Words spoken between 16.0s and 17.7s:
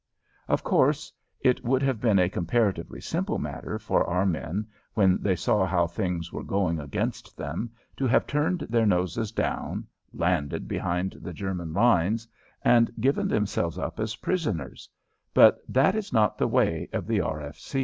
not the way of the R.